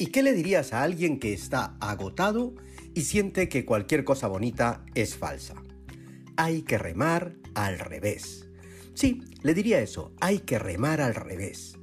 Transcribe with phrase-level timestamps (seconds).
[0.00, 2.54] ¿Y qué le dirías a alguien que está agotado
[2.94, 5.56] y siente que cualquier cosa bonita es falsa?
[6.38, 8.48] Hay que remar al revés.
[8.94, 11.76] Sí, le diría eso, hay que remar al revés.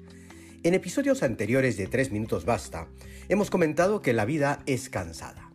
[0.64, 2.88] En episodios anteriores de 3 minutos basta,
[3.30, 5.52] hemos comentado que la vida es cansada.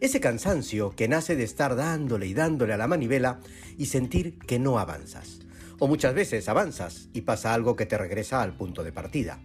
[0.00, 3.40] Ese cansancio que nace de estar dándole y dándole a la manivela
[3.76, 5.40] y sentir que no avanzas.
[5.78, 9.38] O muchas veces avanzas y pasa algo que te regresa al punto de partida.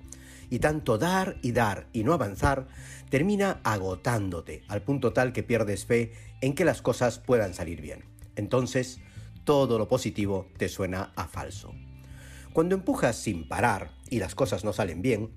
[0.52, 2.68] Y tanto dar y dar y no avanzar
[3.10, 6.12] termina agotándote al punto tal que pierdes fe
[6.42, 8.06] en que las cosas puedan salir bien.
[8.36, 9.00] Entonces,
[9.44, 11.74] todo lo positivo te suena a falso.
[12.54, 15.32] Cuando empujas sin parar y las cosas no salen bien,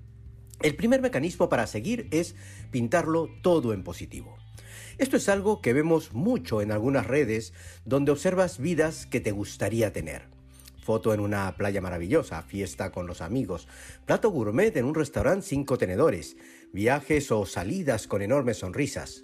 [0.61, 2.35] el primer mecanismo para seguir es
[2.71, 4.37] pintarlo todo en positivo.
[4.97, 7.53] Esto es algo que vemos mucho en algunas redes
[7.85, 10.34] donde observas vidas que te gustaría tener.
[10.85, 13.67] Foto en una playa maravillosa, fiesta con los amigos,
[14.05, 16.37] plato gourmet en un restaurante sin contenedores,
[16.73, 19.23] viajes o salidas con enormes sonrisas.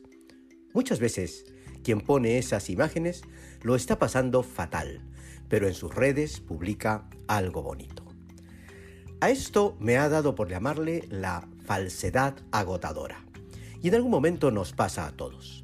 [0.73, 1.45] Muchas veces,
[1.83, 3.21] quien pone esas imágenes
[3.61, 5.03] lo está pasando fatal,
[5.49, 8.07] pero en sus redes publica algo bonito.
[9.19, 13.23] A esto me ha dado por llamarle la falsedad agotadora.
[13.83, 15.63] Y en algún momento nos pasa a todos.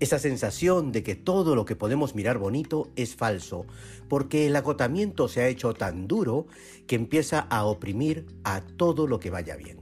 [0.00, 3.64] Esa sensación de que todo lo que podemos mirar bonito es falso,
[4.08, 6.46] porque el agotamiento se ha hecho tan duro
[6.86, 9.78] que empieza a oprimir a todo lo que vaya bien.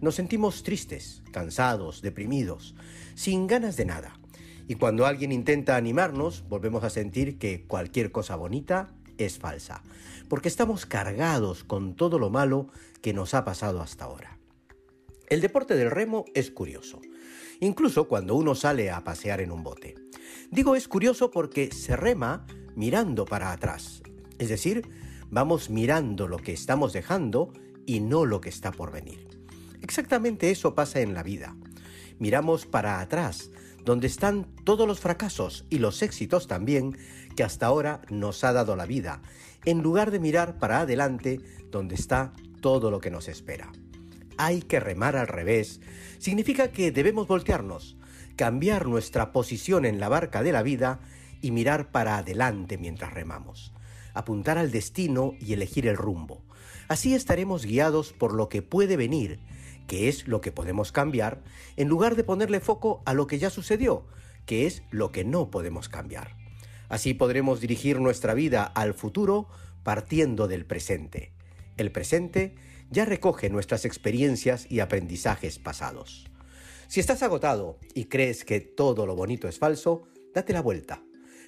[0.00, 2.74] Nos sentimos tristes, cansados, deprimidos,
[3.14, 4.18] sin ganas de nada.
[4.68, 9.82] Y cuando alguien intenta animarnos, volvemos a sentir que cualquier cosa bonita es falsa,
[10.28, 12.68] porque estamos cargados con todo lo malo
[13.02, 14.39] que nos ha pasado hasta ahora.
[15.30, 17.00] El deporte del remo es curioso,
[17.60, 19.94] incluso cuando uno sale a pasear en un bote.
[20.50, 24.02] Digo es curioso porque se rema mirando para atrás,
[24.40, 24.82] es decir,
[25.30, 27.52] vamos mirando lo que estamos dejando
[27.86, 29.24] y no lo que está por venir.
[29.82, 31.56] Exactamente eso pasa en la vida.
[32.18, 33.52] Miramos para atrás,
[33.84, 36.98] donde están todos los fracasos y los éxitos también
[37.36, 39.22] que hasta ahora nos ha dado la vida,
[39.64, 43.70] en lugar de mirar para adelante, donde está todo lo que nos espera.
[44.42, 45.82] Hay que remar al revés.
[46.18, 47.98] Significa que debemos voltearnos,
[48.36, 50.98] cambiar nuestra posición en la barca de la vida
[51.42, 53.74] y mirar para adelante mientras remamos.
[54.14, 56.42] Apuntar al destino y elegir el rumbo.
[56.88, 59.40] Así estaremos guiados por lo que puede venir
[59.86, 61.42] que es lo que podemos cambiar,
[61.76, 64.06] en lugar de ponerle foco a lo que ya sucedió,
[64.46, 66.36] que es lo que no podemos cambiar.
[66.88, 69.48] Así podremos dirigir nuestra vida al futuro
[69.82, 71.32] partiendo del presente.
[71.80, 72.56] El presente
[72.90, 76.30] ya recoge nuestras experiencias y aprendizajes pasados.
[76.88, 81.02] Si estás agotado y crees que todo lo bonito es falso, date la vuelta.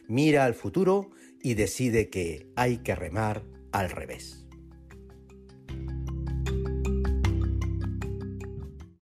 [0.09, 1.11] Mira al futuro
[1.43, 4.42] y decide que hay que remar al revés.